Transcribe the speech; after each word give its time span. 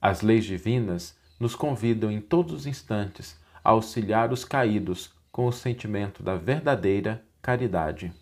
As 0.00 0.22
leis 0.22 0.44
divinas 0.44 1.16
nos 1.38 1.54
convidam 1.54 2.10
em 2.10 2.20
todos 2.20 2.52
os 2.52 2.66
instantes 2.66 3.36
a 3.62 3.70
auxiliar 3.70 4.32
os 4.32 4.44
caídos 4.44 5.10
com 5.32 5.46
o 5.46 5.52
sentimento 5.52 6.22
da 6.22 6.36
verdadeira 6.36 7.22
caridade. 7.42 8.12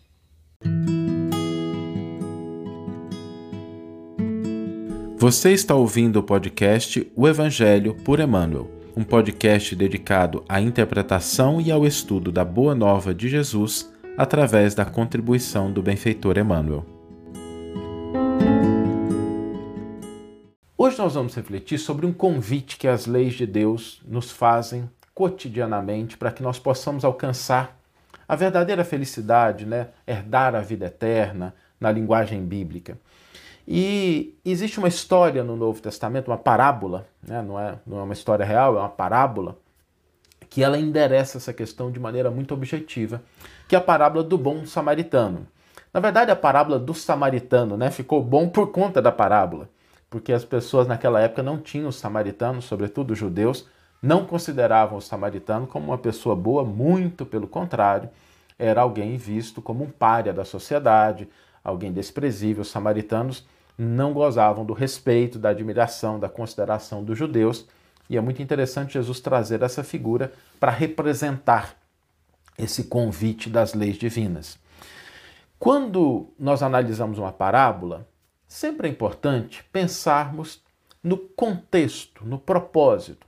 Você 5.17 5.53
está 5.53 5.73
ouvindo 5.73 6.17
o 6.17 6.23
podcast 6.23 7.11
O 7.15 7.27
Evangelho 7.27 7.95
por 7.95 8.19
Emmanuel, 8.19 8.69
um 8.95 9.03
podcast 9.03 9.75
dedicado 9.75 10.43
à 10.47 10.61
interpretação 10.61 11.59
e 11.59 11.71
ao 11.71 11.85
estudo 11.85 12.31
da 12.31 12.45
Boa 12.45 12.75
Nova 12.75 13.13
de 13.13 13.27
Jesus 13.27 13.91
através 14.17 14.75
da 14.75 14.85
contribuição 14.85 15.71
do 15.71 15.81
benfeitor 15.81 16.37
Emmanuel. 16.37 16.94
Hoje 20.85 20.99
nós 20.99 21.15
vamos 21.15 21.33
refletir 21.33 21.79
sobre 21.79 22.05
um 22.05 22.13
convite 22.13 22.77
que 22.77 22.87
as 22.87 23.07
leis 23.07 23.33
de 23.33 23.47
Deus 23.47 23.99
nos 24.07 24.29
fazem 24.29 24.87
cotidianamente 25.15 26.15
para 26.15 26.31
que 26.31 26.43
nós 26.43 26.59
possamos 26.59 27.03
alcançar 27.03 27.75
a 28.27 28.35
verdadeira 28.35 28.85
felicidade, 28.85 29.65
né? 29.65 29.87
herdar 30.05 30.53
a 30.53 30.61
vida 30.61 30.85
eterna 30.85 31.55
na 31.79 31.91
linguagem 31.91 32.45
bíblica. 32.45 32.99
E 33.67 34.37
existe 34.45 34.77
uma 34.77 34.87
história 34.87 35.43
no 35.43 35.55
Novo 35.55 35.81
Testamento, 35.81 36.29
uma 36.29 36.37
parábola, 36.37 37.07
né? 37.27 37.41
não, 37.41 37.59
é, 37.59 37.79
não 37.83 37.97
é 37.97 38.03
uma 38.03 38.13
história 38.13 38.45
real, 38.45 38.77
é 38.77 38.79
uma 38.79 38.87
parábola, 38.87 39.57
que 40.51 40.61
ela 40.61 40.77
endereça 40.77 41.39
essa 41.39 41.51
questão 41.51 41.89
de 41.89 41.99
maneira 41.99 42.29
muito 42.29 42.53
objetiva, 42.53 43.23
que 43.67 43.73
é 43.73 43.79
a 43.79 43.81
parábola 43.81 44.23
do 44.23 44.37
bom 44.37 44.67
samaritano. 44.67 45.47
Na 45.91 45.99
verdade, 45.99 46.29
a 46.29 46.35
parábola 46.35 46.77
do 46.77 46.93
samaritano 46.93 47.75
né, 47.75 47.89
ficou 47.89 48.21
bom 48.21 48.47
por 48.47 48.71
conta 48.71 49.01
da 49.01 49.11
parábola, 49.11 49.67
porque 50.09 50.31
as 50.31 50.45
pessoas 50.45 50.87
naquela 50.87 51.19
época 51.19 51.43
não 51.43 51.57
tinham 51.57 51.89
os 51.89 51.97
samaritanos, 51.97 52.65
sobretudo 52.65 53.11
os 53.11 53.17
judeus, 53.17 53.67
não 54.01 54.25
consideravam 54.25 54.97
o 54.97 55.01
samaritano 55.01 55.65
como 55.65 55.87
uma 55.87 55.97
pessoa 55.97 56.35
boa, 56.35 56.63
muito 56.63 57.25
pelo 57.25 57.47
contrário, 57.47 58.09
era 58.57 58.81
alguém 58.81 59.17
visto 59.17 59.61
como 59.61 59.83
um 59.83 59.89
pária 59.89 60.33
da 60.33 60.45
sociedade, 60.45 61.27
alguém 61.63 61.91
desprezível. 61.91 62.61
Os 62.61 62.69
samaritanos 62.69 63.45
não 63.77 64.13
gozavam 64.13 64.65
do 64.65 64.73
respeito, 64.73 65.37
da 65.37 65.49
admiração, 65.49 66.19
da 66.19 66.29
consideração 66.29 67.03
dos 67.03 67.17
judeus, 67.17 67.65
e 68.09 68.17
é 68.17 68.21
muito 68.21 68.41
interessante 68.41 68.93
Jesus 68.93 69.19
trazer 69.19 69.61
essa 69.61 69.83
figura 69.83 70.31
para 70.59 70.71
representar 70.71 71.75
esse 72.57 72.85
convite 72.85 73.49
das 73.49 73.73
leis 73.73 73.97
divinas. 73.97 74.57
Quando 75.59 76.29
nós 76.39 76.61
analisamos 76.61 77.17
uma 77.17 77.31
parábola, 77.31 78.07
sempre 78.55 78.87
é 78.87 78.91
importante 78.91 79.65
pensarmos 79.71 80.61
no 81.03 81.17
contexto, 81.17 82.25
no 82.25 82.39
propósito. 82.39 83.27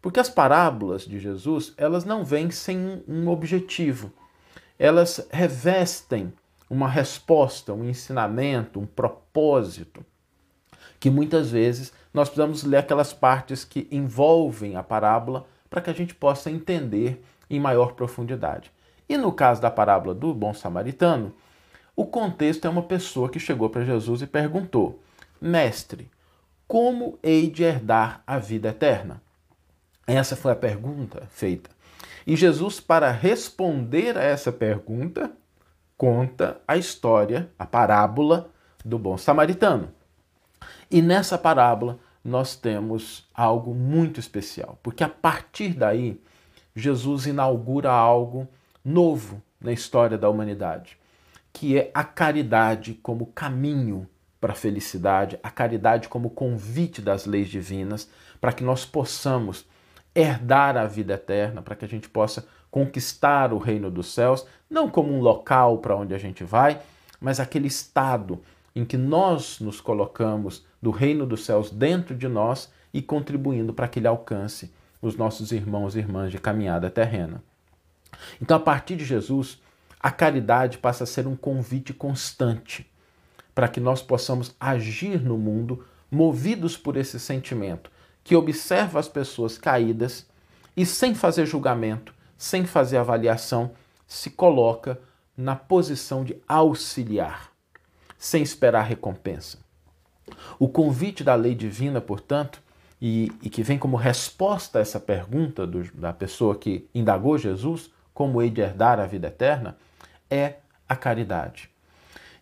Porque 0.00 0.20
as 0.20 0.30
parábolas 0.30 1.02
de 1.02 1.18
Jesus, 1.18 1.74
elas 1.76 2.04
não 2.04 2.24
vêm 2.24 2.50
sem 2.52 3.02
um 3.06 3.28
objetivo. 3.28 4.12
Elas 4.78 5.26
revestem 5.30 6.32
uma 6.70 6.88
resposta, 6.88 7.74
um 7.74 7.84
ensinamento, 7.84 8.78
um 8.78 8.86
propósito, 8.86 10.06
que 11.00 11.10
muitas 11.10 11.50
vezes 11.50 11.92
nós 12.14 12.28
precisamos 12.28 12.62
ler 12.62 12.76
aquelas 12.76 13.12
partes 13.12 13.64
que 13.64 13.88
envolvem 13.90 14.76
a 14.76 14.84
parábola 14.84 15.46
para 15.68 15.80
que 15.80 15.90
a 15.90 15.94
gente 15.94 16.14
possa 16.14 16.48
entender 16.48 17.22
em 17.50 17.58
maior 17.58 17.94
profundidade. 17.94 18.70
E 19.08 19.18
no 19.18 19.32
caso 19.32 19.60
da 19.60 19.70
parábola 19.70 20.14
do 20.14 20.32
bom 20.32 20.54
samaritano, 20.54 21.34
o 22.00 22.06
contexto 22.06 22.64
é 22.64 22.70
uma 22.70 22.82
pessoa 22.82 23.28
que 23.28 23.38
chegou 23.38 23.68
para 23.68 23.84
Jesus 23.84 24.22
e 24.22 24.26
perguntou: 24.26 25.02
Mestre, 25.38 26.10
como 26.66 27.18
hei 27.22 27.50
de 27.50 27.62
herdar 27.62 28.22
a 28.26 28.38
vida 28.38 28.70
eterna? 28.70 29.20
Essa 30.06 30.34
foi 30.34 30.52
a 30.52 30.56
pergunta 30.56 31.28
feita. 31.30 31.68
E 32.26 32.36
Jesus, 32.36 32.80
para 32.80 33.10
responder 33.10 34.16
a 34.16 34.22
essa 34.22 34.50
pergunta, 34.50 35.30
conta 35.94 36.58
a 36.66 36.78
história, 36.78 37.50
a 37.58 37.66
parábola 37.66 38.48
do 38.82 38.98
bom 38.98 39.18
samaritano. 39.18 39.92
E 40.90 41.02
nessa 41.02 41.36
parábola 41.36 41.98
nós 42.24 42.56
temos 42.56 43.28
algo 43.34 43.74
muito 43.74 44.18
especial, 44.18 44.78
porque 44.82 45.04
a 45.04 45.08
partir 45.08 45.74
daí 45.74 46.18
Jesus 46.74 47.26
inaugura 47.26 47.92
algo 47.92 48.48
novo 48.82 49.42
na 49.60 49.70
história 49.70 50.16
da 50.16 50.30
humanidade, 50.30 50.98
que 51.52 51.78
é 51.78 51.90
a 51.92 52.04
caridade 52.04 52.94
como 52.94 53.26
caminho 53.26 54.08
para 54.40 54.52
a 54.52 54.56
felicidade, 54.56 55.38
a 55.42 55.50
caridade 55.50 56.08
como 56.08 56.30
convite 56.30 57.02
das 57.02 57.26
leis 57.26 57.48
divinas, 57.48 58.08
para 58.40 58.52
que 58.52 58.64
nós 58.64 58.84
possamos 58.86 59.66
herdar 60.14 60.76
a 60.76 60.86
vida 60.86 61.14
eterna, 61.14 61.62
para 61.62 61.76
que 61.76 61.84
a 61.84 61.88
gente 61.88 62.08
possa 62.08 62.46
conquistar 62.70 63.52
o 63.52 63.58
reino 63.58 63.90
dos 63.90 64.12
céus, 64.12 64.46
não 64.68 64.88
como 64.88 65.12
um 65.12 65.20
local 65.20 65.78
para 65.78 65.96
onde 65.96 66.14
a 66.14 66.18
gente 66.18 66.44
vai, 66.44 66.80
mas 67.20 67.38
aquele 67.38 67.66
estado 67.66 68.40
em 68.74 68.84
que 68.84 68.96
nós 68.96 69.60
nos 69.60 69.80
colocamos 69.80 70.64
do 70.80 70.90
reino 70.90 71.26
dos 71.26 71.44
céus 71.44 71.70
dentro 71.70 72.14
de 72.14 72.28
nós 72.28 72.72
e 72.94 73.02
contribuindo 73.02 73.74
para 73.74 73.88
que 73.88 73.98
ele 73.98 74.06
alcance 74.06 74.72
os 75.02 75.16
nossos 75.16 75.52
irmãos 75.52 75.94
e 75.94 75.98
irmãs 75.98 76.30
de 76.30 76.38
caminhada 76.38 76.90
terrena. 76.90 77.42
Então, 78.40 78.56
a 78.56 78.60
partir 78.60 78.96
de 78.96 79.04
Jesus, 79.04 79.60
a 80.00 80.10
caridade 80.10 80.78
passa 80.78 81.04
a 81.04 81.06
ser 81.06 81.26
um 81.26 81.36
convite 81.36 81.92
constante 81.92 82.90
para 83.54 83.68
que 83.68 83.78
nós 83.78 84.00
possamos 84.00 84.54
agir 84.58 85.20
no 85.20 85.36
mundo 85.36 85.84
movidos 86.10 86.76
por 86.76 86.96
esse 86.96 87.20
sentimento 87.20 87.90
que 88.24 88.34
observa 88.34 88.98
as 88.98 89.08
pessoas 89.08 89.58
caídas 89.58 90.26
e, 90.76 90.86
sem 90.86 91.14
fazer 91.14 91.46
julgamento, 91.46 92.14
sem 92.38 92.64
fazer 92.64 92.96
avaliação, 92.96 93.72
se 94.06 94.30
coloca 94.30 94.98
na 95.36 95.54
posição 95.54 96.24
de 96.24 96.36
auxiliar, 96.48 97.50
sem 98.18 98.42
esperar 98.42 98.82
recompensa. 98.82 99.58
O 100.58 100.68
convite 100.68 101.22
da 101.22 101.34
lei 101.34 101.54
divina, 101.54 102.00
portanto, 102.00 102.62
e, 103.00 103.32
e 103.42 103.48
que 103.48 103.62
vem 103.62 103.78
como 103.78 103.96
resposta 103.96 104.78
a 104.78 104.82
essa 104.82 105.00
pergunta 105.00 105.66
do, 105.66 105.82
da 105.92 106.12
pessoa 106.12 106.54
que 106.54 106.88
indagou 106.94 107.38
Jesus, 107.38 107.90
como 108.12 108.42
hei 108.42 108.50
de 108.50 108.60
herdar 108.60 109.00
a 109.00 109.06
vida 109.06 109.28
eterna, 109.28 109.76
é 110.30 110.56
a 110.88 110.96
caridade. 110.96 111.68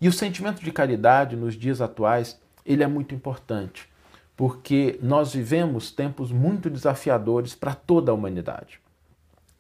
E 0.01 0.07
o 0.07 0.13
sentimento 0.13 0.63
de 0.63 0.71
caridade 0.71 1.35
nos 1.35 1.55
dias 1.55 1.81
atuais, 1.81 2.39
ele 2.65 2.83
é 2.83 2.87
muito 2.87 3.15
importante, 3.15 3.89
porque 4.37 4.99
nós 5.03 5.35
vivemos 5.35 5.91
tempos 5.91 6.31
muito 6.31 6.71
desafiadores 6.71 7.55
para 7.55 7.75
toda 7.75 8.13
a 8.13 8.15
humanidade. 8.15 8.81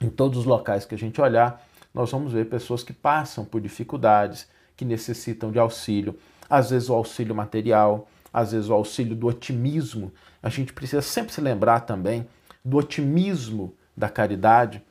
Em 0.01 0.09
todos 0.09 0.39
os 0.39 0.45
locais 0.45 0.85
que 0.85 0.95
a 0.95 0.99
gente 0.99 1.21
olhar, 1.21 1.67
nós 1.93 2.13
vamos 2.13 2.33
ver 2.33 2.49
pessoas 2.49 2.85
que 2.85 2.93
passam 2.93 3.45
por 3.45 3.61
dificuldades, 3.61 4.47
que 4.77 4.85
necessitam 4.85 5.51
de 5.51 5.59
auxílio, 5.59 6.17
às 6.49 6.71
vezes 6.71 6.89
o 6.89 6.95
auxílio 6.95 7.35
material, 7.35 8.09
às 8.33 8.53
vezes 8.53 8.69
o 8.69 8.75
auxílio 8.75 9.17
do 9.17 9.27
otimismo. 9.27 10.13
A 10.41 10.49
gente 10.49 10.73
precisa 10.73 11.03
sempre 11.03 11.33
se 11.33 11.41
lembrar 11.41 11.81
também 11.81 12.27
do 12.65 12.77
otimismo 12.77 13.75
da 13.97 14.09
caridade. 14.09 14.83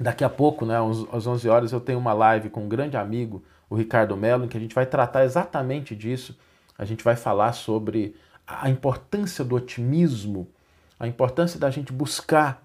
Daqui 0.00 0.22
a 0.22 0.28
pouco, 0.28 0.64
né, 0.64 0.76
às 1.12 1.26
11 1.26 1.48
horas, 1.48 1.72
eu 1.72 1.80
tenho 1.80 1.98
uma 1.98 2.12
live 2.12 2.50
com 2.50 2.64
um 2.64 2.68
grande 2.68 2.96
amigo, 2.96 3.42
o 3.68 3.74
Ricardo 3.74 4.16
Mello, 4.16 4.44
em 4.44 4.48
que 4.48 4.56
a 4.56 4.60
gente 4.60 4.74
vai 4.74 4.86
tratar 4.86 5.24
exatamente 5.24 5.96
disso. 5.96 6.38
A 6.78 6.84
gente 6.84 7.02
vai 7.02 7.16
falar 7.16 7.52
sobre 7.52 8.14
a 8.46 8.70
importância 8.70 9.44
do 9.44 9.56
otimismo, 9.56 10.48
a 11.00 11.08
importância 11.08 11.58
da 11.58 11.68
gente 11.68 11.92
buscar, 11.92 12.62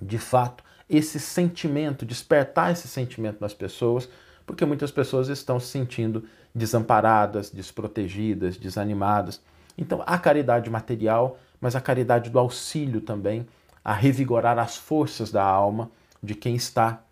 de 0.00 0.16
fato, 0.16 0.64
esse 0.88 1.20
sentimento, 1.20 2.06
despertar 2.06 2.72
esse 2.72 2.88
sentimento 2.88 3.38
nas 3.38 3.52
pessoas, 3.52 4.08
porque 4.46 4.64
muitas 4.64 4.90
pessoas 4.90 5.28
estão 5.28 5.60
se 5.60 5.66
sentindo 5.66 6.24
desamparadas, 6.54 7.50
desprotegidas, 7.50 8.56
desanimadas. 8.56 9.42
Então, 9.76 10.02
a 10.06 10.18
caridade 10.18 10.70
material, 10.70 11.38
mas 11.60 11.76
a 11.76 11.82
caridade 11.82 12.30
do 12.30 12.38
auxílio 12.38 13.02
também, 13.02 13.46
a 13.84 13.92
revigorar 13.92 14.58
as 14.58 14.76
forças 14.76 15.30
da 15.30 15.44
alma 15.44 15.90
de 16.22 16.34
quem 16.34 16.54
está 16.54 17.02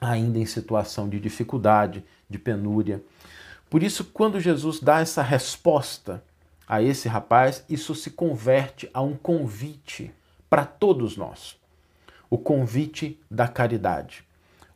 ainda 0.00 0.38
em 0.38 0.46
situação 0.46 1.08
de 1.08 1.18
dificuldade, 1.18 2.04
de 2.28 2.38
penúria. 2.38 3.02
Por 3.70 3.82
isso, 3.82 4.04
quando 4.04 4.40
Jesus 4.40 4.80
dá 4.80 5.00
essa 5.00 5.22
resposta 5.22 6.22
a 6.66 6.82
esse 6.82 7.08
rapaz, 7.08 7.64
isso 7.68 7.94
se 7.94 8.10
converte 8.10 8.88
a 8.92 9.02
um 9.02 9.16
convite 9.16 10.12
para 10.48 10.64
todos 10.64 11.16
nós. 11.16 11.56
O 12.30 12.38
convite 12.38 13.20
da 13.30 13.48
caridade. 13.48 14.24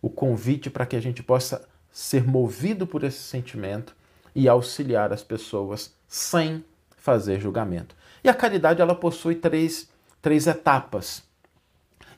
O 0.01 0.11
convite 0.11 0.71
para 0.71 0.87
que 0.87 0.97
a 0.97 1.01
gente 1.01 1.23
possa 1.23 1.67
ser 1.91 2.25
movido 2.27 2.87
por 2.87 3.05
esse 3.05 3.21
sentimento 3.21 3.95
e 4.35 4.49
auxiliar 4.49 5.13
as 5.13 5.23
pessoas 5.23 5.95
sem 6.07 6.65
fazer 6.97 7.41
julgamento. 7.41 7.97
E 8.23 8.29
a 8.29 8.35
caridade 8.35 8.81
ela 8.81 8.95
possui 8.95 9.35
três, 9.35 9.89
três 10.21 10.47
etapas. 10.47 11.23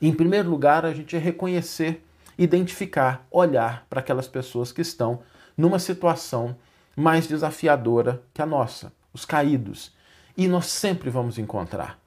Em 0.01 0.13
primeiro 0.13 0.49
lugar, 0.49 0.85
a 0.85 0.93
gente 0.93 1.15
reconhecer, 1.17 2.03
identificar, 2.37 3.27
olhar 3.29 3.85
para 3.89 3.99
aquelas 3.99 4.27
pessoas 4.27 4.71
que 4.71 4.81
estão 4.81 5.19
numa 5.55 5.77
situação 5.77 6.55
mais 6.95 7.27
desafiadora 7.27 8.21
que 8.33 8.41
a 8.41 8.45
nossa 8.45 8.91
os 9.13 9.25
caídos. 9.25 9.93
E 10.35 10.47
nós 10.47 10.65
sempre 10.67 11.09
vamos 11.09 11.37
encontrar. 11.37 11.99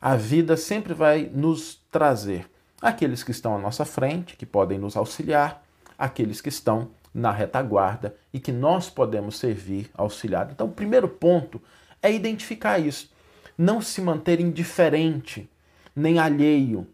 A 0.00 0.16
vida 0.16 0.56
sempre 0.56 0.94
vai 0.94 1.30
nos 1.32 1.80
trazer 1.90 2.48
aqueles 2.80 3.22
que 3.22 3.30
estão 3.30 3.54
à 3.54 3.58
nossa 3.58 3.84
frente, 3.84 4.36
que 4.36 4.46
podem 4.46 4.78
nos 4.78 4.96
auxiliar, 4.96 5.62
aqueles 5.98 6.40
que 6.40 6.48
estão 6.48 6.90
na 7.14 7.30
retaguarda 7.30 8.16
e 8.32 8.40
que 8.40 8.50
nós 8.50 8.88
podemos 8.88 9.38
servir, 9.38 9.90
auxiliar. 9.94 10.48
Então, 10.50 10.68
o 10.68 10.72
primeiro 10.72 11.08
ponto 11.08 11.60
é 12.02 12.10
identificar 12.10 12.78
isso. 12.78 13.12
Não 13.56 13.80
se 13.80 14.00
manter 14.00 14.40
indiferente, 14.40 15.48
nem 15.94 16.18
alheio 16.18 16.86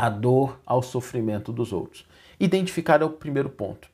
à 0.00 0.08
dor, 0.08 0.58
ao 0.64 0.82
sofrimento 0.82 1.52
dos 1.52 1.74
outros. 1.74 2.06
Identificar 2.40 3.02
é 3.02 3.04
o 3.04 3.10
primeiro 3.10 3.50
ponto. 3.50 3.86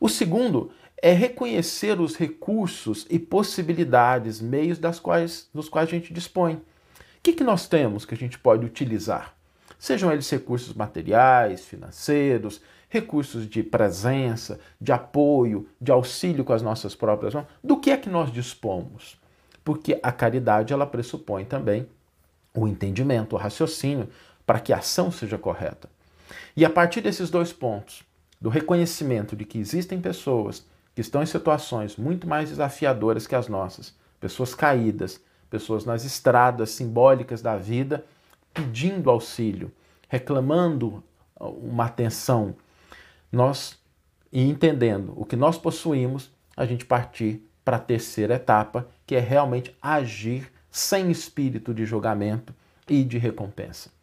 O 0.00 0.08
segundo 0.08 0.70
é 0.96 1.12
reconhecer 1.12 2.00
os 2.00 2.16
recursos 2.16 3.06
e 3.10 3.18
possibilidades, 3.18 4.40
meios 4.40 4.78
das 4.78 4.98
quais, 4.98 5.50
dos 5.52 5.68
quais 5.68 5.88
a 5.88 5.90
gente 5.90 6.10
dispõe. 6.10 6.54
O 6.54 6.60
que, 7.22 7.34
que 7.34 7.44
nós 7.44 7.68
temos 7.68 8.06
que 8.06 8.14
a 8.14 8.16
gente 8.16 8.38
pode 8.38 8.64
utilizar? 8.64 9.34
Sejam 9.78 10.10
eles 10.10 10.30
recursos 10.30 10.72
materiais, 10.72 11.66
financeiros, 11.66 12.62
recursos 12.88 13.46
de 13.46 13.62
presença, 13.62 14.58
de 14.80 14.90
apoio, 14.90 15.68
de 15.78 15.92
auxílio 15.92 16.44
com 16.44 16.54
as 16.54 16.62
nossas 16.62 16.94
próprias 16.94 17.34
mãos. 17.34 17.46
Do 17.62 17.76
que 17.76 17.90
é 17.90 17.98
que 17.98 18.08
nós 18.08 18.32
dispomos? 18.32 19.20
Porque 19.62 20.00
a 20.02 20.12
caridade 20.12 20.72
ela 20.72 20.86
pressupõe 20.86 21.44
também 21.44 21.86
o 22.54 22.66
entendimento, 22.66 23.34
o 23.34 23.38
raciocínio, 23.38 24.08
para 24.52 24.60
que 24.60 24.70
a 24.70 24.80
ação 24.80 25.10
seja 25.10 25.38
correta. 25.38 25.88
E 26.54 26.62
a 26.62 26.68
partir 26.68 27.00
desses 27.00 27.30
dois 27.30 27.54
pontos, 27.54 28.04
do 28.38 28.50
reconhecimento 28.50 29.34
de 29.34 29.46
que 29.46 29.58
existem 29.58 29.98
pessoas 29.98 30.66
que 30.94 31.00
estão 31.00 31.22
em 31.22 31.26
situações 31.26 31.96
muito 31.96 32.28
mais 32.28 32.50
desafiadoras 32.50 33.26
que 33.26 33.34
as 33.34 33.48
nossas, 33.48 33.94
pessoas 34.20 34.54
caídas, 34.54 35.18
pessoas 35.48 35.86
nas 35.86 36.04
estradas 36.04 36.68
simbólicas 36.68 37.40
da 37.40 37.56
vida, 37.56 38.04
pedindo 38.52 39.08
auxílio, 39.08 39.72
reclamando 40.06 41.02
uma 41.40 41.86
atenção, 41.86 42.54
nós 43.32 43.78
e 44.30 44.46
entendendo 44.46 45.14
o 45.16 45.24
que 45.24 45.34
nós 45.34 45.56
possuímos, 45.56 46.30
a 46.54 46.66
gente 46.66 46.84
partir 46.84 47.42
para 47.64 47.78
a 47.78 47.80
terceira 47.80 48.34
etapa, 48.34 48.86
que 49.06 49.14
é 49.14 49.18
realmente 49.18 49.74
agir 49.80 50.52
sem 50.70 51.10
espírito 51.10 51.72
de 51.72 51.86
julgamento 51.86 52.54
e 52.86 53.02
de 53.02 53.16
recompensa. 53.16 54.01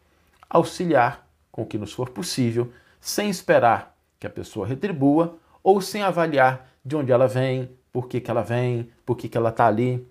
Auxiliar 0.50 1.28
com 1.51 1.63
o 1.63 1.66
que 1.66 1.78
nos 1.78 1.94
for 1.94 2.10
possível, 2.10 2.72
sem 3.00 3.30
esperar 3.30 3.96
que 4.19 4.28
a 4.28 4.30
pessoa 4.30 4.66
retribua 4.66 5.38
ou 5.63 5.81
sem 5.81 6.01
avaliar 6.01 6.69
de 6.84 6.96
onde 6.96 7.12
ela 7.12 7.28
vem, 7.28 7.69
por 7.92 8.07
que, 8.07 8.19
que 8.19 8.31
ela 8.31 8.42
vem, 8.42 8.90
por 9.06 9.16
que, 9.16 9.28
que 9.28 9.38
ela 9.38 9.50
está 9.50 9.68
ali. 9.68 10.07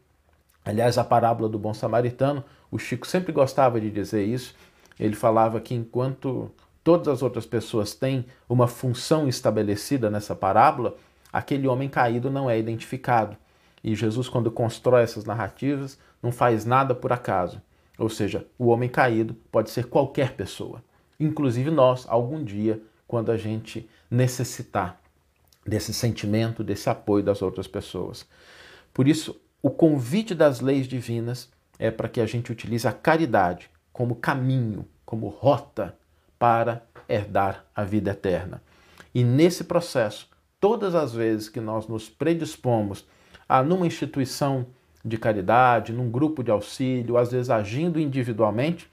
Aliás, 0.64 0.98
a 0.98 1.04
parábola 1.04 1.48
do 1.48 1.58
bom 1.58 1.72
samaritano, 1.72 2.44
o 2.70 2.78
Chico 2.78 3.06
sempre 3.06 3.32
gostava 3.32 3.80
de 3.80 3.90
dizer 3.90 4.24
isso. 4.24 4.54
Ele 4.98 5.14
falava 5.14 5.60
que 5.60 5.74
enquanto 5.74 6.50
todas 6.82 7.08
as 7.08 7.22
outras 7.22 7.46
pessoas 7.46 7.94
têm 7.94 8.26
uma 8.48 8.66
função 8.66 9.28
estabelecida 9.28 10.10
nessa 10.10 10.34
parábola, 10.34 10.96
aquele 11.32 11.66
homem 11.68 11.88
caído 11.88 12.30
não 12.30 12.50
é 12.50 12.58
identificado. 12.58 13.36
E 13.82 13.94
Jesus, 13.94 14.28
quando 14.28 14.50
constrói 14.50 15.02
essas 15.02 15.24
narrativas, 15.24 15.98
não 16.22 16.32
faz 16.32 16.64
nada 16.64 16.94
por 16.94 17.12
acaso. 17.12 17.62
Ou 17.98 18.08
seja, 18.08 18.46
o 18.56 18.68
homem 18.68 18.88
caído 18.88 19.34
pode 19.50 19.70
ser 19.70 19.86
qualquer 19.86 20.34
pessoa, 20.34 20.82
inclusive 21.18 21.70
nós, 21.70 22.06
algum 22.08 22.42
dia, 22.42 22.80
quando 23.06 23.32
a 23.32 23.36
gente 23.36 23.88
necessitar 24.08 25.00
desse 25.66 25.92
sentimento, 25.92 26.62
desse 26.62 26.88
apoio 26.88 27.24
das 27.24 27.42
outras 27.42 27.66
pessoas. 27.66 28.26
Por 28.94 29.08
isso, 29.08 29.38
o 29.60 29.70
convite 29.70 30.34
das 30.34 30.60
leis 30.60 30.86
divinas 30.86 31.50
é 31.78 31.90
para 31.90 32.08
que 32.08 32.20
a 32.20 32.26
gente 32.26 32.52
utilize 32.52 32.86
a 32.86 32.92
caridade 32.92 33.68
como 33.92 34.14
caminho, 34.14 34.86
como 35.04 35.28
rota 35.28 35.96
para 36.38 36.86
herdar 37.08 37.64
a 37.74 37.82
vida 37.82 38.12
eterna. 38.12 38.62
E 39.14 39.24
nesse 39.24 39.64
processo, 39.64 40.28
todas 40.60 40.94
as 40.94 41.12
vezes 41.12 41.48
que 41.48 41.60
nós 41.60 41.88
nos 41.88 42.08
predispomos 42.08 43.06
a 43.48 43.62
numa 43.62 43.86
instituição 43.86 44.66
de 45.08 45.18
caridade, 45.18 45.92
num 45.92 46.10
grupo 46.10 46.42
de 46.42 46.50
auxílio, 46.50 47.16
às 47.16 47.32
vezes 47.32 47.50
agindo 47.50 47.98
individualmente, 47.98 48.90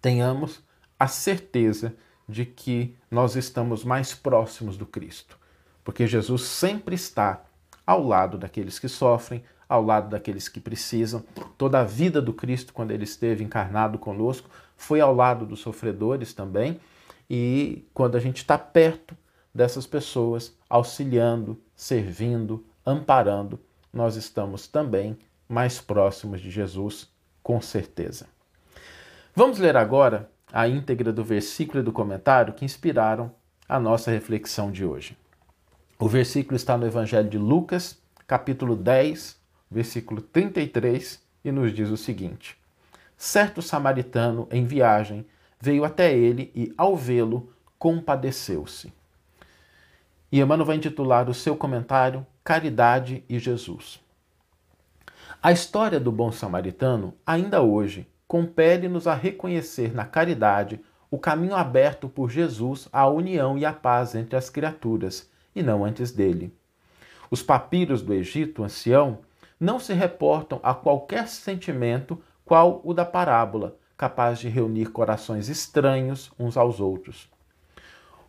tenhamos 0.00 0.62
a 0.98 1.06
certeza 1.06 1.94
de 2.28 2.44
que 2.44 2.94
nós 3.10 3.36
estamos 3.36 3.84
mais 3.84 4.14
próximos 4.14 4.76
do 4.76 4.86
Cristo. 4.86 5.36
Porque 5.82 6.06
Jesus 6.06 6.42
sempre 6.42 6.94
está 6.94 7.44
ao 7.86 8.06
lado 8.06 8.36
daqueles 8.36 8.78
que 8.78 8.88
sofrem, 8.88 9.42
ao 9.68 9.82
lado 9.82 10.10
daqueles 10.10 10.48
que 10.48 10.60
precisam. 10.60 11.24
Toda 11.56 11.80
a 11.80 11.84
vida 11.84 12.20
do 12.20 12.32
Cristo, 12.32 12.72
quando 12.72 12.90
ele 12.90 13.04
esteve 13.04 13.42
encarnado 13.42 13.98
conosco, 13.98 14.48
foi 14.76 15.00
ao 15.00 15.14
lado 15.14 15.46
dos 15.46 15.60
sofredores 15.60 16.32
também. 16.32 16.78
E 17.28 17.86
quando 17.92 18.16
a 18.16 18.20
gente 18.20 18.38
está 18.38 18.56
perto 18.56 19.16
dessas 19.54 19.86
pessoas, 19.86 20.54
auxiliando, 20.68 21.60
servindo, 21.74 22.64
amparando, 22.84 23.58
nós 23.92 24.16
estamos 24.16 24.66
também 24.66 25.18
mais 25.48 25.80
próximos 25.80 26.40
de 26.40 26.50
Jesus, 26.50 27.08
com 27.42 27.60
certeza. 27.60 28.26
Vamos 29.34 29.58
ler 29.58 29.76
agora 29.76 30.30
a 30.52 30.68
íntegra 30.68 31.12
do 31.12 31.24
versículo 31.24 31.80
e 31.80 31.82
do 31.82 31.92
comentário 31.92 32.54
que 32.54 32.64
inspiraram 32.64 33.32
a 33.68 33.78
nossa 33.78 34.10
reflexão 34.10 34.70
de 34.70 34.84
hoje. 34.84 35.16
O 35.98 36.08
versículo 36.08 36.56
está 36.56 36.76
no 36.76 36.86
Evangelho 36.86 37.28
de 37.28 37.38
Lucas, 37.38 37.98
capítulo 38.26 38.76
10, 38.76 39.36
versículo 39.70 40.20
33, 40.20 41.20
e 41.44 41.52
nos 41.52 41.72
diz 41.74 41.90
o 41.90 41.96
seguinte: 41.96 42.56
Certo 43.16 43.60
samaritano 43.60 44.46
em 44.50 44.64
viagem 44.64 45.26
veio 45.60 45.84
até 45.84 46.16
ele 46.16 46.52
e, 46.54 46.72
ao 46.76 46.96
vê-lo, 46.96 47.52
compadeceu-se. 47.78 48.92
E 50.30 50.40
Emmanuel 50.40 50.66
vai 50.66 50.76
intitular 50.76 51.28
o 51.28 51.34
seu 51.34 51.56
comentário 51.56 52.26
Caridade 52.48 53.22
e 53.28 53.38
Jesus. 53.38 54.00
A 55.42 55.52
história 55.52 56.00
do 56.00 56.10
bom 56.10 56.32
samaritano, 56.32 57.12
ainda 57.26 57.60
hoje, 57.60 58.08
compele-nos 58.26 59.06
a 59.06 59.12
reconhecer 59.12 59.94
na 59.94 60.06
caridade 60.06 60.80
o 61.10 61.18
caminho 61.18 61.54
aberto 61.54 62.08
por 62.08 62.30
Jesus 62.30 62.88
à 62.90 63.06
união 63.06 63.58
e 63.58 63.66
à 63.66 63.72
paz 63.74 64.14
entre 64.14 64.34
as 64.34 64.48
criaturas, 64.48 65.28
e 65.54 65.62
não 65.62 65.84
antes 65.84 66.10
dele. 66.10 66.50
Os 67.30 67.42
papiros 67.42 68.00
do 68.00 68.14
Egito 68.14 68.64
ancião 68.64 69.18
não 69.60 69.78
se 69.78 69.92
reportam 69.92 70.58
a 70.62 70.72
qualquer 70.72 71.28
sentimento 71.28 72.18
qual 72.46 72.80
o 72.82 72.94
da 72.94 73.04
parábola, 73.04 73.76
capaz 73.94 74.38
de 74.38 74.48
reunir 74.48 74.86
corações 74.86 75.50
estranhos 75.50 76.32
uns 76.38 76.56
aos 76.56 76.80
outros. 76.80 77.28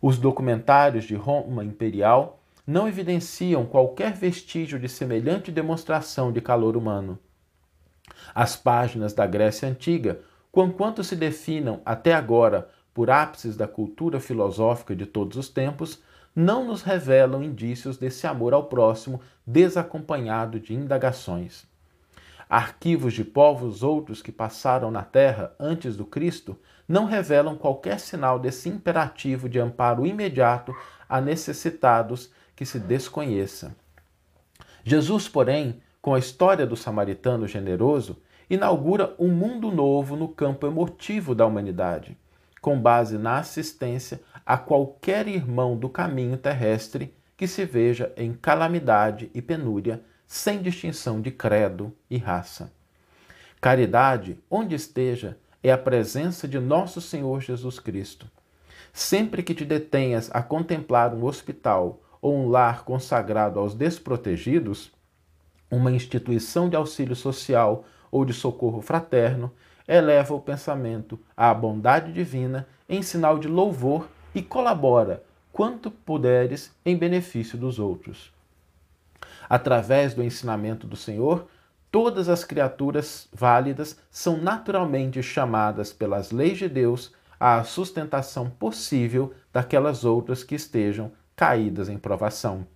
Os 0.02 0.18
documentários 0.18 1.04
de 1.04 1.14
Roma 1.14 1.64
imperial 1.64 2.39
não 2.70 2.86
evidenciam 2.86 3.66
qualquer 3.66 4.12
vestígio 4.12 4.78
de 4.78 4.88
semelhante 4.88 5.50
demonstração 5.50 6.30
de 6.30 6.40
calor 6.40 6.76
humano. 6.76 7.18
As 8.32 8.54
páginas 8.54 9.12
da 9.12 9.26
Grécia 9.26 9.68
Antiga, 9.68 10.20
quanto 10.52 11.02
se 11.02 11.16
definam 11.16 11.80
até 11.84 12.14
agora 12.14 12.68
por 12.94 13.10
ápices 13.10 13.56
da 13.56 13.66
cultura 13.66 14.20
filosófica 14.20 14.94
de 14.94 15.04
todos 15.04 15.36
os 15.36 15.48
tempos, 15.48 16.00
não 16.34 16.64
nos 16.64 16.82
revelam 16.82 17.42
indícios 17.42 17.98
desse 17.98 18.24
amor 18.24 18.54
ao 18.54 18.64
próximo 18.64 19.20
desacompanhado 19.44 20.60
de 20.60 20.72
indagações. 20.72 21.66
Arquivos 22.48 23.14
de 23.14 23.24
povos 23.24 23.82
outros 23.82 24.22
que 24.22 24.30
passaram 24.30 24.92
na 24.92 25.02
Terra 25.02 25.54
antes 25.58 25.96
do 25.96 26.04
Cristo 26.04 26.56
não 26.86 27.04
revelam 27.04 27.56
qualquer 27.56 27.98
sinal 27.98 28.38
desse 28.38 28.68
imperativo 28.68 29.48
de 29.48 29.58
amparo 29.58 30.06
imediato 30.06 30.74
a 31.08 31.20
necessitados 31.20 32.30
que 32.60 32.66
se 32.66 32.78
desconheça. 32.78 33.74
Jesus, 34.84 35.26
porém, 35.26 35.80
com 36.02 36.12
a 36.12 36.18
história 36.18 36.66
do 36.66 36.76
samaritano 36.76 37.48
generoso, 37.48 38.20
inaugura 38.50 39.14
um 39.18 39.28
mundo 39.28 39.72
novo 39.72 40.14
no 40.14 40.28
campo 40.28 40.66
emotivo 40.66 41.34
da 41.34 41.46
humanidade, 41.46 42.18
com 42.60 42.78
base 42.78 43.16
na 43.16 43.38
assistência 43.38 44.20
a 44.44 44.58
qualquer 44.58 45.26
irmão 45.26 45.74
do 45.74 45.88
caminho 45.88 46.36
terrestre 46.36 47.14
que 47.34 47.46
se 47.46 47.64
veja 47.64 48.12
em 48.14 48.34
calamidade 48.34 49.30
e 49.32 49.40
penúria 49.40 50.02
sem 50.26 50.60
distinção 50.60 51.18
de 51.18 51.30
credo 51.30 51.90
e 52.10 52.18
raça. 52.18 52.70
Caridade, 53.58 54.38
onde 54.50 54.74
esteja, 54.74 55.38
é 55.62 55.72
a 55.72 55.78
presença 55.78 56.46
de 56.46 56.58
nosso 56.58 57.00
Senhor 57.00 57.40
Jesus 57.40 57.78
Cristo. 57.78 58.30
Sempre 58.92 59.42
que 59.42 59.54
te 59.54 59.64
detenhas 59.64 60.28
a 60.30 60.42
contemplar 60.42 61.14
um 61.14 61.24
hospital 61.24 62.02
ou 62.20 62.36
um 62.36 62.48
lar 62.48 62.84
consagrado 62.84 63.58
aos 63.58 63.74
desprotegidos, 63.74 64.92
uma 65.70 65.90
instituição 65.90 66.68
de 66.68 66.76
auxílio 66.76 67.16
social 67.16 67.84
ou 68.10 68.24
de 68.24 68.32
socorro 68.32 68.80
fraterno, 68.80 69.52
eleva 69.86 70.34
o 70.34 70.40
pensamento 70.40 71.18
à 71.36 71.52
bondade 71.52 72.12
divina 72.12 72.66
em 72.88 73.02
sinal 73.02 73.38
de 73.38 73.48
louvor 73.48 74.08
e 74.34 74.42
colabora, 74.42 75.22
quanto 75.52 75.90
puderes, 75.90 76.72
em 76.84 76.96
benefício 76.96 77.58
dos 77.58 77.78
outros. 77.78 78.32
Através 79.48 80.14
do 80.14 80.22
ensinamento 80.22 80.86
do 80.86 80.96
Senhor, 80.96 81.48
todas 81.90 82.28
as 82.28 82.44
criaturas 82.44 83.28
válidas 83.32 83.98
são 84.10 84.36
naturalmente 84.36 85.22
chamadas 85.22 85.92
pelas 85.92 86.30
leis 86.30 86.58
de 86.58 86.68
Deus 86.68 87.12
à 87.38 87.64
sustentação 87.64 88.48
possível 88.48 89.32
daquelas 89.52 90.04
outras 90.04 90.44
que 90.44 90.54
estejam 90.54 91.10
caídas 91.40 91.88
em 91.88 91.96
provação. 91.96 92.66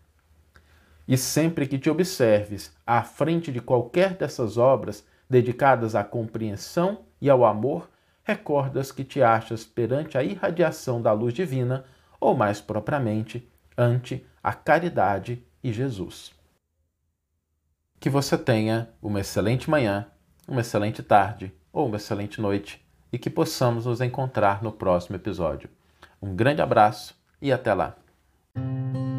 E 1.06 1.18
sempre 1.18 1.66
que 1.66 1.78
te 1.78 1.90
observes 1.90 2.74
à 2.86 3.02
frente 3.02 3.52
de 3.52 3.60
qualquer 3.60 4.14
dessas 4.14 4.56
obras 4.56 5.06
dedicadas 5.28 5.94
à 5.94 6.02
compreensão 6.02 7.00
e 7.20 7.28
ao 7.28 7.44
amor, 7.44 7.90
recordas 8.22 8.90
que 8.90 9.04
te 9.04 9.22
achas 9.22 9.64
perante 9.64 10.16
a 10.16 10.22
irradiação 10.22 11.02
da 11.02 11.12
luz 11.12 11.34
divina, 11.34 11.84
ou 12.18 12.34
mais 12.34 12.58
propriamente, 12.58 13.46
ante 13.76 14.26
a 14.42 14.54
caridade 14.54 15.44
e 15.62 15.70
Jesus. 15.70 16.32
Que 18.00 18.08
você 18.08 18.38
tenha 18.38 18.88
uma 19.02 19.20
excelente 19.20 19.68
manhã, 19.68 20.06
uma 20.48 20.62
excelente 20.62 21.02
tarde 21.02 21.52
ou 21.70 21.86
uma 21.86 21.98
excelente 21.98 22.40
noite 22.40 22.82
e 23.12 23.18
que 23.18 23.28
possamos 23.28 23.84
nos 23.84 24.00
encontrar 24.00 24.62
no 24.62 24.72
próximo 24.72 25.16
episódio. 25.16 25.68
Um 26.22 26.34
grande 26.34 26.62
abraço 26.62 27.14
e 27.42 27.52
até 27.52 27.74
lá! 27.74 28.03
Música 28.56 29.13